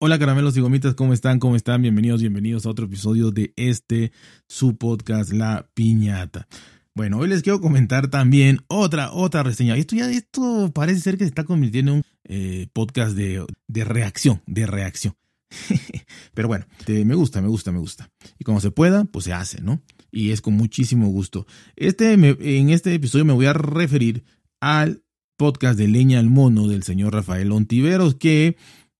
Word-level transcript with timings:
Hola 0.00 0.18
caramelos 0.18 0.56
y 0.56 0.60
gomitas, 0.60 0.94
¿cómo 0.94 1.14
están? 1.14 1.38
¿Cómo 1.38 1.54
están? 1.54 1.80
Bienvenidos, 1.80 2.20
bienvenidos 2.20 2.66
a 2.66 2.70
otro 2.70 2.86
episodio 2.86 3.30
de 3.30 3.54
este, 3.56 4.10
su 4.48 4.76
podcast, 4.76 5.32
La 5.32 5.70
Piñata. 5.72 6.48
Bueno, 6.94 7.18
hoy 7.18 7.28
les 7.28 7.42
quiero 7.42 7.60
comentar 7.60 8.08
también 8.08 8.58
otra, 8.66 9.12
otra 9.12 9.44
reseña. 9.44 9.76
Esto 9.76 9.94
ya, 9.94 10.10
esto 10.10 10.72
parece 10.74 11.00
ser 11.00 11.16
que 11.16 11.24
se 11.24 11.28
está 11.28 11.44
convirtiendo 11.44 11.92
en 11.92 11.98
un 11.98 12.04
eh, 12.24 12.66
podcast 12.72 13.16
de, 13.16 13.46
de 13.68 13.84
reacción, 13.84 14.42
de 14.46 14.66
reacción. 14.66 15.14
Pero 16.34 16.48
bueno, 16.48 16.66
me 16.88 17.14
gusta, 17.14 17.40
me 17.40 17.48
gusta, 17.48 17.70
me 17.70 17.78
gusta. 17.78 18.10
Y 18.38 18.44
como 18.44 18.60
se 18.60 18.72
pueda, 18.72 19.04
pues 19.04 19.24
se 19.26 19.32
hace, 19.32 19.62
¿no? 19.62 19.80
Y 20.10 20.32
es 20.32 20.40
con 20.40 20.54
muchísimo 20.54 21.06
gusto. 21.06 21.46
Este, 21.76 22.12
en 22.12 22.70
este 22.70 22.92
episodio 22.92 23.24
me 23.24 23.32
voy 23.32 23.46
a 23.46 23.52
referir 23.52 24.24
al 24.60 25.04
podcast 25.36 25.78
de 25.78 25.88
Leña 25.88 26.18
al 26.18 26.30
Mono 26.30 26.68
del 26.68 26.82
señor 26.82 27.14
Rafael 27.14 27.52
Ontiveros, 27.52 28.16
que 28.16 28.56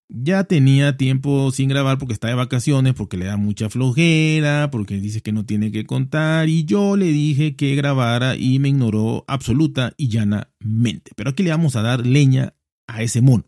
ya 0.08 0.44
tenía 0.44 0.96
tiempo 0.96 1.50
sin 1.50 1.68
grabar 1.68 1.98
porque 1.98 2.14
está 2.14 2.28
de 2.28 2.34
vacaciones, 2.34 2.94
porque 2.94 3.16
le 3.16 3.26
da 3.26 3.36
mucha 3.36 3.70
flojera, 3.70 4.70
porque 4.70 5.00
dice 5.00 5.22
que 5.22 5.32
no 5.32 5.44
tiene 5.44 5.72
que 5.72 5.84
contar 5.84 6.48
y 6.48 6.64
yo 6.64 6.96
le 6.96 7.06
dije 7.06 7.56
que 7.56 7.74
grabara 7.74 8.36
y 8.36 8.58
me 8.58 8.68
ignoró 8.68 9.24
absoluta 9.26 9.94
y 9.96 10.08
llanamente. 10.08 11.12
Pero 11.16 11.30
aquí 11.30 11.42
le 11.42 11.50
vamos 11.50 11.76
a 11.76 11.82
dar 11.82 12.06
leña 12.06 12.54
a 12.86 13.02
ese 13.02 13.20
mono. 13.20 13.44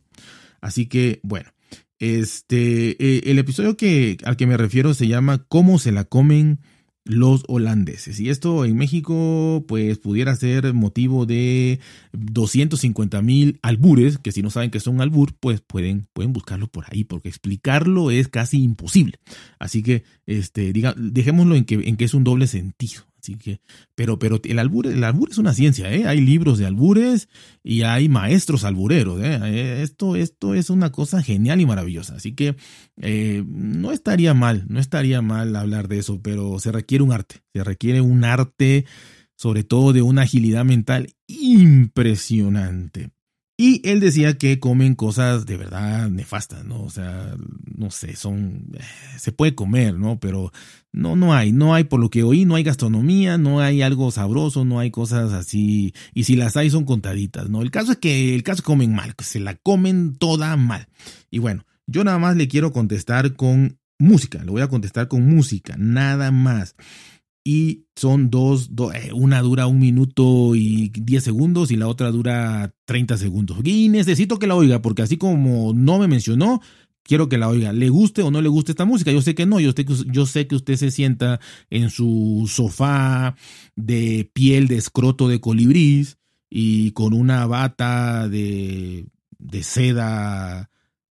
Así 0.61 0.87
que 0.87 1.21
bueno, 1.23 1.51
este, 1.99 2.91
eh, 3.03 3.23
el 3.27 3.39
episodio 3.39 3.77
que, 3.77 4.19
al 4.25 4.37
que 4.37 4.47
me 4.47 4.57
refiero 4.57 4.95
se 4.95 5.09
llama 5.09 5.45
¿Cómo 5.49 5.79
se 5.79 5.93
la 5.93 6.05
comen 6.05 6.61
los 7.07 7.45
holandeses. 7.49 8.21
Y 8.21 8.29
esto 8.29 8.65
en 8.65 8.77
México 8.77 9.65
pues 9.67 9.99
pudiera 9.99 10.35
ser 10.37 10.75
motivo 10.75 11.25
de 11.25 11.81
250 12.13 13.23
mil 13.23 13.59
albures, 13.63 14.19
que 14.19 14.33
si 14.33 14.43
no 14.43 14.51
saben 14.51 14.71
que 14.71 14.81
son 14.81 15.01
albur, 15.01 15.35
pues 15.39 15.61
pueden, 15.61 16.09
pueden 16.13 16.33
buscarlo 16.33 16.67
por 16.67 16.85
ahí, 16.91 17.05
porque 17.05 17.29
explicarlo 17.29 18.11
es 18.11 18.29
casi 18.29 18.63
imposible. 18.63 19.19
Así 19.59 19.83
que 19.83 20.05
este, 20.27 20.73
diga, 20.73 20.95
dejémoslo 20.97 21.55
en 21.55 21.65
que, 21.65 21.75
en 21.75 21.97
que 21.97 22.05
es 22.05 22.15
un 22.15 22.25
doble 22.25 22.47
sentido. 22.47 23.03
Así 23.19 23.37
que, 23.37 23.61
pero, 23.95 24.19
pero 24.19 24.41
el 24.45 24.59
albur, 24.59 24.87
el 24.87 25.03
albur 25.03 25.31
es 25.31 25.39
una 25.39 25.53
ciencia, 25.53 25.93
¿eh? 25.93 26.07
Hay 26.07 26.21
libros 26.21 26.59
de 26.59 26.67
albures 26.67 27.29
y 27.65 27.83
hay 27.83 28.09
maestros 28.09 28.65
albureros, 28.65 29.21
¿eh? 29.21 29.41
eh 29.43 29.83
esto, 29.83 30.17
esto 30.17 30.55
es 30.55 30.71
una 30.71 30.93
cosa 30.93 31.23
genial 31.23 31.61
y 31.61 31.67
maravillosa. 31.67 32.17
Así 32.17 32.35
que 32.35 32.57
eh, 33.01 33.43
no 33.47 33.93
estaría 33.93 34.35
mal, 34.35 34.67
no 34.69 34.79
estaría 34.79 35.23
mal 35.23 35.57
hablar 35.57 35.89
de 35.89 35.99
eso, 35.99 36.21
pero 36.23 36.59
se 36.61 36.73
requiere 36.73 37.03
un 37.03 37.13
arte, 37.13 37.43
se 37.53 37.65
requiere 37.65 38.01
un 38.01 38.25
arte, 38.25 38.85
sobre 39.35 39.65
todo 39.65 39.93
de 39.93 40.03
una 40.03 40.23
agilidad 40.23 40.65
mental 40.65 41.15
impresionante. 41.27 43.16
Y 43.59 43.81
él 43.89 44.01
decía 44.01 44.37
que 44.37 44.61
comen 44.61 44.95
cosas 44.95 45.47
de 45.47 45.57
verdad 45.57 46.11
nefastas, 46.11 46.67
¿no? 46.67 46.83
O 46.83 46.91
sea, 46.91 47.35
no 47.75 47.91
sé, 47.91 48.15
son, 48.15 48.67
eh, 48.75 48.83
se 49.19 49.33
puede 49.33 49.55
comer, 49.55 49.95
¿no? 49.95 50.21
Pero 50.21 50.53
no, 50.93 51.17
no 51.17 51.33
hay, 51.33 51.53
no 51.53 51.75
hay, 51.75 51.85
por 51.85 51.99
lo 51.99 52.11
que 52.11 52.23
oí, 52.23 52.45
no 52.45 52.55
hay 52.55 52.65
gastronomía, 52.65 53.39
no 53.39 53.61
hay 53.61 53.81
algo 53.81 54.11
sabroso, 54.11 54.67
no 54.67 54.79
hay 54.79 54.91
cosas 54.91 55.33
así, 55.33 55.95
y 56.13 56.25
si 56.25 56.37
las 56.37 56.59
hay 56.59 56.69
son 56.69 56.85
contaditas, 56.85 57.49
¿no? 57.49 57.63
El 57.63 57.71
caso 57.71 57.93
es 57.93 57.99
que, 57.99 58.35
el 58.35 58.43
caso 58.43 58.63
comen 58.63 58.95
mal, 58.95 59.15
se 59.21 59.41
la 59.41 59.55
comen 59.55 60.17
toda 60.17 60.55
mal. 60.59 60.89
Y 61.31 61.39
bueno, 61.39 61.65
yo 61.87 62.05
nada 62.05 62.19
más 62.19 62.37
le 62.37 62.49
quiero 62.49 62.73
contestar 62.73 63.37
con 63.37 63.79
música, 63.99 64.45
le 64.45 64.51
voy 64.51 64.61
a 64.61 64.69
contestar 64.69 65.09
con 65.09 65.27
música, 65.27 65.77
nada 65.79 66.31
más 66.31 66.77
y 67.47 67.85
son 67.95 68.29
dos, 68.29 68.71
eh, 68.93 69.13
una 69.15 69.41
dura 69.41 69.69
un 69.69 69.79
minuto 69.79 70.57
y 70.57 70.89
diez 70.89 71.23
segundos 71.23 71.71
y 71.71 71.77
la 71.77 71.87
otra 71.87 72.11
dura 72.11 72.75
30 72.87 73.17
segundos. 73.19 73.59
Y 73.63 73.89
necesito 73.89 74.41
que 74.41 74.49
la 74.49 74.57
oiga 74.57 74.83
porque 74.83 75.03
así 75.03 75.17
como 75.17 75.73
no 75.73 76.01
me 76.01 76.09
mencionó, 76.09 76.61
quiero 77.05 77.29
que 77.29 77.39
la 77.39 77.49
oiga. 77.49 77.73
¿Le 77.73 77.89
guste 77.89 78.23
o 78.23 78.33
no 78.33 78.43
le 78.43 78.49
guste 78.49 78.73
esta 78.73 78.85
música? 78.85 79.13
Yo 79.13 79.23
sé 79.23 79.37
que 79.37 79.47
no, 79.47 79.61
yo 79.61 79.71
sé 79.71 79.85
que, 79.85 79.95
yo 80.09 80.27
sé 80.27 80.49
que 80.49 80.57
usted 80.57 80.75
se 80.75 80.91
sienta 80.91 81.39
en 81.71 81.91
su 81.91 82.51
sofá 82.53 83.37
de 83.77 84.29
piel 84.35 84.67
de 84.67 84.79
escroto 84.79 85.29
de 85.29 85.41
colibrís 85.41 86.19
y 86.51 86.91
con 86.93 87.15
una 87.15 87.47
bata 87.47 88.29
de, 88.29 89.07
de 89.39 89.63
seda 89.63 90.69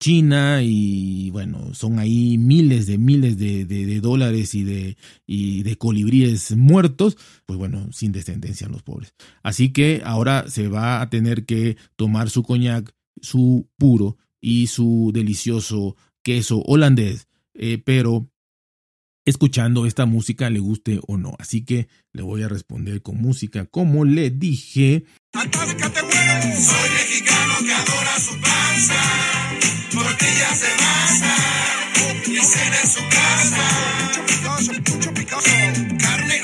China 0.00 0.62
y 0.62 1.30
bueno, 1.30 1.74
son 1.74 1.98
ahí 1.98 2.38
miles 2.38 2.86
de 2.86 2.98
miles 2.98 3.36
de, 3.36 3.64
de, 3.64 4.00
dólares 4.00 4.54
y 4.54 4.62
de, 4.62 4.96
y 5.26 5.62
de 5.64 5.76
colibríes 5.76 6.56
muertos, 6.56 7.16
pues 7.46 7.58
bueno, 7.58 7.92
sin 7.92 8.12
descendencia 8.12 8.68
los 8.68 8.82
pobres. 8.82 9.14
Así 9.42 9.72
que 9.72 10.02
ahora 10.04 10.48
se 10.48 10.68
va 10.68 11.00
a 11.00 11.10
tener 11.10 11.44
que 11.44 11.76
tomar 11.96 12.30
su 12.30 12.42
coñac, 12.42 12.94
su 13.20 13.68
puro 13.76 14.16
y 14.40 14.68
su 14.68 15.10
delicioso 15.12 15.96
queso 16.22 16.62
holandés, 16.62 17.26
eh, 17.54 17.82
pero 17.84 18.30
escuchando 19.28 19.86
esta 19.86 20.06
música 20.06 20.50
le 20.50 20.58
guste 20.58 21.00
o 21.06 21.16
no. 21.16 21.34
Así 21.38 21.64
que 21.64 21.88
le 22.12 22.22
voy 22.22 22.42
a 22.42 22.48
responder 22.48 23.02
con 23.02 23.16
música, 23.20 23.66
como 23.66 24.04
le 24.04 24.30
dije. 24.30 25.04
Soy 25.32 25.44
mexicano 26.90 27.54
que 27.64 27.74
adora 27.74 28.20
su 28.20 28.40
panza 28.40 29.38
tortillas 29.90 30.60
de 30.60 30.68
masa 30.82 31.36
y 32.26 32.36
cena 32.36 32.76
en 32.82 32.88
su 32.88 33.00
casa. 33.08 33.88
Carne 35.28 35.87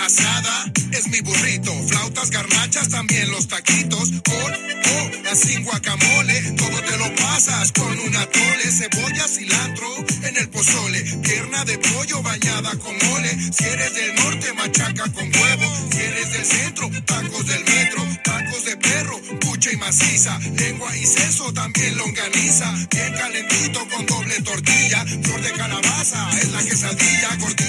asada 0.05 0.71
es 0.93 1.09
mi 1.09 1.21
burrito, 1.21 1.73
flautas, 1.89 2.31
garnachas, 2.31 2.89
también 2.89 3.31
los 3.31 3.49
taquitos. 3.49 4.11
Con 4.25 4.53
oh, 4.53 5.35
sin 5.35 5.65
guacamole, 5.65 6.41
todo 6.57 6.81
te 6.83 6.99
lo 6.99 7.15
pasas 7.17 7.73
con 7.73 7.99
una 7.99 8.25
tole, 8.27 8.71
cebolla, 8.71 9.27
cilantro 9.27 9.89
en 10.23 10.37
el 10.37 10.49
pozole, 10.49 11.03
pierna 11.23 11.65
de 11.65 11.79
pollo 11.79 12.23
bañada 12.23 12.71
con 12.79 12.95
mole. 12.97 13.31
Si 13.53 13.65
eres 13.65 13.95
del 13.95 14.15
norte, 14.15 14.53
machaca 14.53 15.05
con 15.11 15.25
huevo. 15.25 15.89
Si 15.91 15.99
eres 16.01 16.33
del 16.33 16.45
centro, 16.45 16.91
tacos 17.05 17.47
del 17.47 17.65
metro, 17.65 18.07
tacos 18.23 18.65
de 18.65 18.77
perro, 18.77 19.21
pucha 19.41 19.73
y 19.73 19.77
maciza, 19.77 20.39
lengua 20.39 20.97
y 20.97 21.07
seso, 21.07 21.53
también 21.53 21.97
longaniza, 21.97 22.73
bien 22.91 23.13
calentito 23.15 23.81
con 23.89 24.07
doble 24.07 24.41
tortilla, 24.43 25.05
flor 25.23 25.41
de 25.43 25.53
calabaza, 25.53 26.31
es 26.39 26.53
la 26.53 26.63
quesadilla, 26.63 27.37
gorditas, 27.41 27.64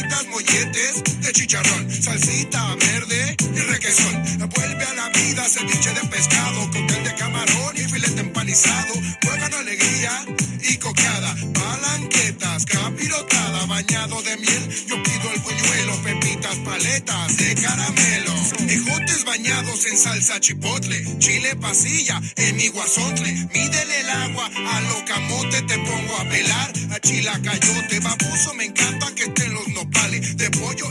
verde 3.07 3.35
y 3.39 3.59
requesón. 3.59 4.23
Vuelve 4.55 4.85
a 4.85 4.93
la 4.93 5.09
vida 5.09 5.43
ceviche 5.47 5.93
de 5.93 6.07
pescado, 6.07 6.61
cóctel 6.71 7.03
de 7.03 7.15
camarón 7.15 7.75
y 7.75 7.81
filete 7.81 8.21
empanizado, 8.21 8.93
juegan 9.23 9.53
alegría 9.53 10.25
y 10.61 10.77
coqueada, 10.77 11.35
palanquetas, 11.53 12.65
capirotada, 12.65 13.65
bañado 13.65 14.21
de 14.21 14.37
miel, 14.37 14.69
yo 14.87 15.01
pido 15.01 15.31
el 15.33 15.39
buñuelo, 15.41 16.01
pepitas, 16.03 16.55
paletas 16.57 17.37
de 17.37 17.55
caramelo, 17.55 18.33
ejotes 18.67 19.25
bañados 19.25 19.85
en 19.87 19.97
salsa 19.97 20.39
chipotle, 20.39 21.17
chile 21.19 21.55
pasilla 21.55 22.21
en 22.35 22.55
mi 22.55 22.67
guasotle, 22.69 23.31
mídele 23.53 24.01
el 24.01 24.09
agua 24.09 24.45
a 24.45 24.81
lo 24.81 25.05
camote, 25.05 25.61
te 25.63 25.77
pongo 25.79 26.17
a 26.17 26.29
pelar, 26.29 26.73
a 26.91 26.99
chilacayote, 26.99 27.99
baboso, 27.99 28.53
me 28.53 28.64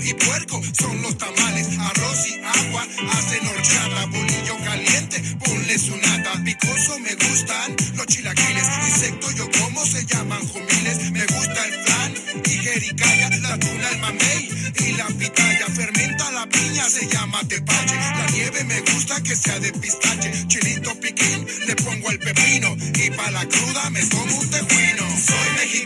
y 0.04 0.14
puerco. 0.14 0.60
Son 0.78 1.02
los 1.02 1.16
tamales, 1.16 1.68
arroz 1.78 2.26
y 2.28 2.34
agua, 2.34 2.86
hacen 3.12 3.46
horchata, 3.46 4.06
bolillo 4.06 4.56
caliente, 4.64 5.22
ponle 5.44 5.78
su 5.78 5.96
nata, 5.96 6.32
picoso 6.44 6.98
me 7.00 7.14
gustan 7.14 7.76
los 7.94 8.06
chilaquiles, 8.06 8.66
insecto 8.86 9.30
yo 9.32 9.48
como 9.60 9.84
se 9.84 10.04
llaman 10.04 10.46
jumiles, 10.48 11.10
me 11.10 11.26
gusta 11.26 11.64
el 11.66 11.74
flan 11.84 12.14
y 12.44 13.40
la 13.40 13.58
tuna, 13.58 13.88
el 13.90 13.98
mamey 13.98 14.48
y 14.80 14.92
la 14.92 15.06
pitaya, 15.06 15.66
fermenta 15.66 16.30
la 16.32 16.46
piña, 16.48 16.84
se 16.90 17.06
llama 17.06 17.40
tepache, 17.48 17.94
la 17.94 18.26
nieve 18.32 18.64
me 18.64 18.80
gusta 18.80 19.22
que 19.22 19.34
sea 19.34 19.58
de 19.60 19.72
pistache, 19.72 20.32
chilito 20.48 20.98
piquín, 21.00 21.46
le 21.66 21.76
pongo 21.76 22.10
el 22.10 22.18
pepino 22.18 22.76
y 22.94 23.10
pa' 23.10 23.30
la 23.30 23.46
cruda 23.46 23.90
me 23.90 24.02
tomo 24.06 24.36
un 24.38 24.50
tejuino, 24.50 25.04
soy 25.26 25.50
mexicano 25.56 25.83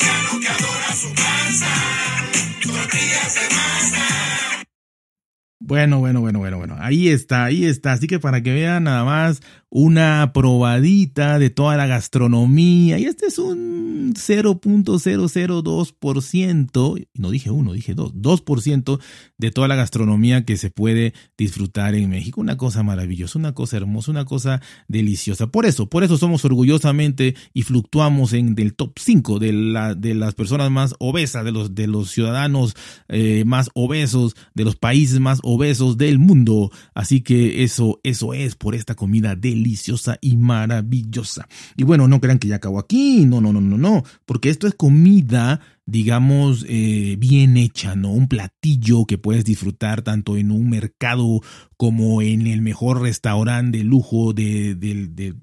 Bueno, 5.68 5.98
bueno, 5.98 6.22
bueno, 6.22 6.38
bueno, 6.38 6.56
bueno. 6.56 6.76
Ahí 6.80 7.10
está, 7.10 7.44
ahí 7.44 7.66
está. 7.66 7.92
Así 7.92 8.06
que 8.06 8.18
para 8.18 8.42
que 8.42 8.54
vean 8.54 8.84
nada 8.84 9.04
más 9.04 9.42
una 9.70 10.32
probadita 10.32 11.38
de 11.38 11.50
toda 11.50 11.76
la 11.76 11.86
gastronomía. 11.86 12.98
Y 12.98 13.04
este 13.04 13.26
es 13.26 13.38
un 13.38 14.14
0.002%, 14.14 17.06
no 17.14 17.30
dije 17.30 17.50
uno, 17.50 17.74
dije 17.74 17.92
dos, 17.94 18.14
2% 18.14 18.98
de 19.36 19.50
toda 19.50 19.68
la 19.68 19.76
gastronomía 19.76 20.46
que 20.46 20.56
se 20.56 20.70
puede 20.70 21.12
disfrutar 21.36 21.94
en 21.94 22.08
México. 22.08 22.40
Una 22.40 22.56
cosa 22.56 22.82
maravillosa, 22.82 23.38
una 23.38 23.52
cosa 23.52 23.76
hermosa, 23.76 24.10
una 24.10 24.24
cosa 24.24 24.62
deliciosa. 24.88 25.48
Por 25.48 25.66
eso, 25.66 25.90
por 25.90 26.04
eso 26.04 26.16
somos 26.16 26.46
orgullosamente 26.46 27.34
y 27.52 27.62
fluctuamos 27.62 28.32
en 28.32 28.54
del 28.54 28.74
top 28.74 28.98
5 28.98 29.38
de, 29.38 29.52
la, 29.52 29.94
de 29.94 30.14
las 30.14 30.34
personas 30.34 30.70
más 30.70 30.94
obesas, 30.98 31.44
de 31.44 31.52
los, 31.52 31.74
de 31.74 31.86
los 31.86 32.10
ciudadanos 32.10 32.74
eh, 33.08 33.44
más 33.44 33.68
obesos, 33.74 34.34
de 34.54 34.64
los 34.64 34.76
países 34.76 35.20
más 35.20 35.40
obesos 35.42 35.98
del 35.98 36.18
mundo. 36.18 36.70
Así 36.94 37.20
que 37.20 37.64
eso, 37.64 38.00
eso 38.02 38.32
es 38.32 38.54
por 38.54 38.74
esta 38.74 38.94
comida 38.94 39.36
deliciosa 39.36 39.57
deliciosa 39.58 40.18
y 40.20 40.36
maravillosa. 40.36 41.48
Y 41.76 41.84
bueno, 41.84 42.08
no 42.08 42.20
crean 42.20 42.38
que 42.38 42.48
ya 42.48 42.56
acabó 42.56 42.78
aquí, 42.78 43.24
no, 43.26 43.40
no, 43.40 43.52
no, 43.52 43.60
no, 43.60 43.78
no, 43.78 44.04
porque 44.26 44.50
esto 44.50 44.66
es 44.66 44.74
comida 44.74 45.60
digamos, 45.88 46.66
eh, 46.68 47.16
bien 47.18 47.56
hecha, 47.56 47.96
¿no? 47.96 48.10
Un 48.12 48.28
platillo 48.28 49.06
que 49.06 49.16
puedes 49.16 49.46
disfrutar 49.46 50.02
tanto 50.02 50.36
en 50.36 50.50
un 50.50 50.68
mercado 50.68 51.40
como 51.78 52.20
en 52.20 52.46
el 52.46 52.60
mejor 52.60 53.00
restaurante 53.00 53.78
de 53.78 53.84
lujo 53.84 54.34
de, 54.34 54.74
de 54.74 55.34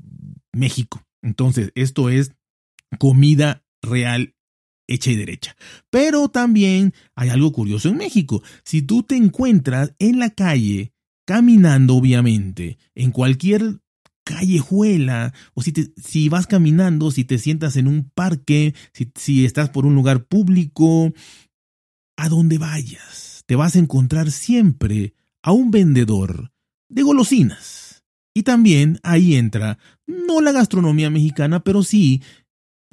México. 0.53 1.01
Entonces, 1.23 1.71
esto 1.73 2.09
es 2.11 2.31
comida 2.99 3.63
real 3.81 4.35
hecha 4.87 5.11
y 5.11 5.15
derecha. 5.15 5.55
Pero 5.89 6.29
también 6.29 6.93
hay 7.15 7.29
algo 7.29 7.51
curioso 7.51 7.89
en 7.89 7.97
México. 7.97 8.43
Si 8.63 8.81
tú 8.81 9.03
te 9.03 9.15
encuentras 9.15 9.93
en 9.99 10.19
la 10.19 10.29
calle, 10.29 10.93
caminando 11.25 11.95
obviamente, 11.95 12.77
en 12.93 13.11
cualquier 13.11 13.79
callejuela, 14.25 15.33
o 15.53 15.61
si, 15.61 15.71
te, 15.71 15.93
si 15.95 16.27
vas 16.27 16.47
caminando, 16.47 17.11
si 17.11 17.23
te 17.23 17.37
sientas 17.37 17.77
en 17.77 17.87
un 17.87 18.09
parque, 18.13 18.75
si, 18.91 19.09
si 19.15 19.45
estás 19.45 19.69
por 19.69 19.85
un 19.85 19.95
lugar 19.95 20.25
público, 20.25 21.13
a 22.17 22.27
donde 22.27 22.57
vayas, 22.57 23.43
te 23.45 23.55
vas 23.55 23.75
a 23.75 23.79
encontrar 23.79 24.31
siempre 24.31 25.13
a 25.41 25.53
un 25.53 25.71
vendedor 25.71 26.51
de 26.89 27.03
golosinas. 27.03 28.03
Y 28.33 28.43
también 28.43 28.99
ahí 29.03 29.35
entra, 29.35 29.77
no 30.05 30.41
la 30.41 30.51
gastronomía 30.51 31.09
mexicana, 31.09 31.63
pero 31.63 31.83
sí 31.83 32.21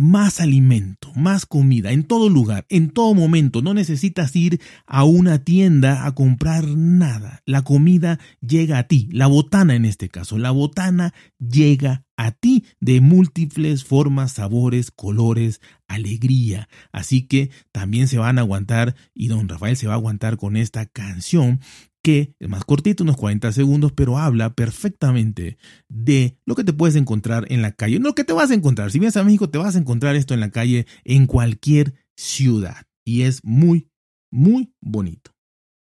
más 0.02 0.40
alimento, 0.40 1.12
más 1.14 1.46
comida, 1.46 1.93
en 1.93 2.02
todo 2.02 2.28
lugar, 2.28 2.66
en 2.69 2.90
todo 2.90 3.14
momento. 3.14 3.62
No 3.62 3.72
necesitas 3.72 4.34
ir 4.34 4.60
a 4.84 5.04
una 5.04 5.44
tienda 5.44 6.06
a 6.06 6.14
comprar 6.14 6.66
nada. 6.66 7.40
La 7.46 7.62
comida 7.62 8.19
llega 8.40 8.78
a 8.78 8.88
ti, 8.88 9.08
la 9.12 9.28
botana 9.28 9.76
en 9.76 9.84
este 9.84 10.08
caso, 10.08 10.38
la 10.38 10.50
botana 10.50 11.14
llega 11.38 12.04
a 12.16 12.32
ti 12.32 12.64
de 12.81 13.00
múltiples 13.00 13.84
formas, 13.84 14.32
sabores, 14.32 14.90
colores, 14.90 15.60
alegría. 15.87 16.69
Así 16.90 17.22
que 17.22 17.50
también 17.70 18.08
se 18.08 18.19
van 18.19 18.38
a 18.38 18.43
aguantar 18.43 18.96
y 19.14 19.28
don 19.28 19.48
Rafael 19.48 19.76
se 19.76 19.87
va 19.87 19.94
a 19.94 19.96
aguantar 19.96 20.37
con 20.37 20.56
esta 20.56 20.84
canción 20.87 21.60
que 22.02 22.34
es 22.38 22.49
más 22.49 22.64
cortito, 22.64 23.04
unos 23.04 23.16
40 23.16 23.52
segundos, 23.52 23.93
pero 23.93 24.19
habla 24.19 24.54
perfectamente 24.54 25.56
de 25.88 26.37
lo 26.44 26.54
que 26.54 26.64
te 26.64 26.72
puedes 26.72 26.96
encontrar 26.96 27.46
en 27.49 27.62
la 27.62 27.72
calle. 27.72 27.99
No 27.99 28.08
lo 28.08 28.14
que 28.14 28.25
te 28.25 28.32
vas 28.32 28.50
a 28.50 28.54
encontrar. 28.54 28.90
Si 28.90 28.99
vienes 28.99 29.16
a 29.16 29.25
México, 29.25 29.49
te 29.49 29.58
vas 29.58 29.76
a 29.76 29.78
encontrar 29.78 30.16
esto 30.16 30.34
en 30.34 30.40
la 30.40 30.50
calle 30.50 30.87
en 31.04 31.26
cualquier 31.26 31.94
ciudad. 32.16 32.87
Y 33.04 33.22
es 33.22 33.40
muy, 33.44 33.88
muy 34.31 34.75
bonito. 34.81 35.32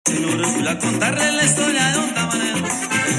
Señores, 0.07 0.55
voy 0.55 0.67
a 0.67 0.79
contarle 0.79 1.33
la 1.33 1.45
historia 1.45 1.93
de 1.93 1.99
un 1.99 2.15
tabanero 2.15 2.69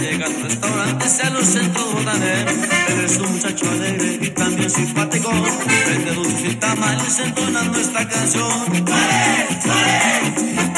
llega 0.01 0.25
al 0.25 0.41
restaurante, 0.41 1.07
se 1.07 1.29
los 1.29 1.45
centros 1.45 1.93
botaneros. 1.93 2.53
Eres 2.89 3.17
un 3.17 3.31
muchacho 3.33 3.69
alegre 3.69 4.19
y 4.21 4.29
también 4.29 4.69
simpático. 4.69 5.29
Vende 5.87 6.13
dulces 6.13 6.53
y 6.53 6.55
tamales 6.55 7.19
entonando 7.19 7.79
esta 7.79 8.07
canción. 8.07 8.85
¡Vale! 8.85 9.47
¡Vale! 9.65 10.68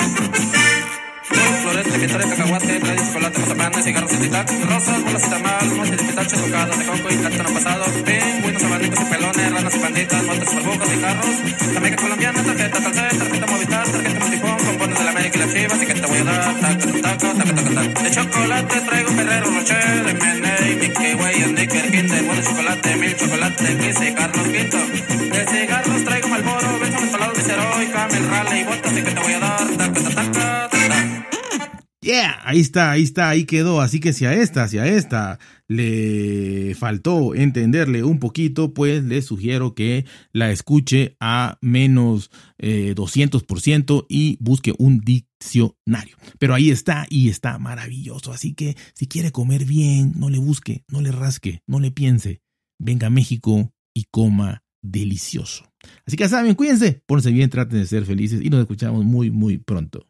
Florete, 2.11 2.27
pintores, 2.27 2.27
cacahuate, 2.27 2.79
trae 2.79 2.97
chocolate, 2.97 3.39
mazapán, 3.39 3.83
cigarros 3.83 4.13
y 4.13 4.17
titac, 4.17 4.51
rosas, 4.69 5.03
bolas 5.03 5.25
y 5.25 5.29
tamales, 5.29 5.73
moches 5.77 6.01
y 6.01 6.05
pitachos, 6.05 6.41
tocadas 6.41 6.79
de 6.79 6.85
coco 6.85 7.09
y 7.09 7.17
cartón 7.17 7.53
pasado, 7.53 7.85
pingüinos, 8.05 8.63
abanicos 8.63 8.99
y 8.99 9.05
pelones, 9.05 9.51
ranas 9.51 9.75
y 9.75 9.79
panditas, 9.79 10.23
motos, 10.23 10.55
barbucos 10.55 10.93
y 10.93 10.97
carros, 11.01 11.35
jamaica 11.73 11.95
colombiana, 11.95 12.43
tarjeta, 12.43 12.79
talcel, 12.81 13.17
tarjeta 13.17 13.47
movitar, 13.47 13.87
tarjeta 13.87 14.19
multifón, 14.19 14.57
compones 14.65 14.97
de 14.97 15.03
la 15.03 15.11
América 15.11 15.37
y 15.37 15.39
las 15.39 15.53
chivas, 15.53 15.81
y 15.81 15.85
que 15.85 15.93
te 15.93 16.07
voy 16.07 16.17
a 16.17 16.23
dar, 16.23 16.59
taca, 16.59 16.77
taca, 16.77 17.01
taca, 17.01 17.33
taca, 17.33 17.63
taca. 17.63 18.01
De 18.01 18.11
chocolate 18.11 18.81
traigo 18.81 19.11
Ferrero 19.11 19.51
Rocher, 19.51 20.09
M&A, 20.09 20.75
Mickey 20.79 21.13
Way, 21.15 21.43
Snicker, 21.43 21.91
Kinder, 21.91 22.23
bueno 22.23 22.41
chocolate, 22.41 22.95
mil 22.97 23.15
chocolate, 23.15 23.77
Kiss 23.77 24.10
Yeah, 32.21 32.39
ahí 32.43 32.59
está, 32.59 32.91
ahí 32.91 33.01
está, 33.01 33.29
ahí 33.29 33.45
quedó. 33.45 33.81
Así 33.81 33.99
que 33.99 34.13
si 34.13 34.25
a 34.25 34.33
esta, 34.33 34.67
si 34.67 34.77
a 34.77 34.85
esta 34.85 35.39
le 35.67 36.75
faltó 36.75 37.33
entenderle 37.33 38.03
un 38.03 38.19
poquito, 38.19 38.75
pues 38.75 39.03
le 39.03 39.23
sugiero 39.23 39.73
que 39.73 40.05
la 40.31 40.51
escuche 40.51 41.15
a 41.19 41.57
menos 41.61 42.29
eh, 42.59 42.93
200% 42.95 44.05
y 44.07 44.37
busque 44.39 44.73
un 44.77 44.99
diccionario. 44.99 46.15
Pero 46.37 46.53
ahí 46.53 46.69
está 46.69 47.07
y 47.09 47.29
está 47.29 47.57
maravilloso. 47.57 48.31
Así 48.31 48.53
que 48.53 48.77
si 48.93 49.07
quiere 49.07 49.31
comer 49.31 49.65
bien, 49.65 50.13
no 50.15 50.29
le 50.29 50.37
busque, 50.37 50.83
no 50.89 51.01
le 51.01 51.11
rasque, 51.11 51.63
no 51.65 51.79
le 51.79 51.89
piense. 51.89 52.41
Venga 52.77 53.07
a 53.07 53.11
México 53.11 53.73
y 53.95 54.05
coma 54.11 54.63
delicioso. 54.83 55.73
Así 56.05 56.17
que 56.17 56.25
ya 56.25 56.29
saben, 56.29 56.53
cuídense, 56.53 57.01
pónganse 57.07 57.31
bien, 57.31 57.49
traten 57.49 57.79
de 57.79 57.87
ser 57.87 58.05
felices 58.05 58.41
y 58.43 58.51
nos 58.51 58.59
escuchamos 58.59 59.05
muy, 59.05 59.31
muy 59.31 59.57
pronto. 59.57 60.07